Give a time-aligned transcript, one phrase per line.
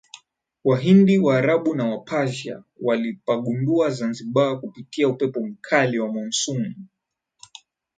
[0.63, 6.75] Wahindi waarabu na wa Persia walipagundua Zanzibar kwa kupitia upepo mkali wa Monsoon